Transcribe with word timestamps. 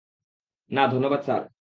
না, 0.71 0.83
ধন্যবাদ, 0.87 1.21
স্যার। 1.21 1.41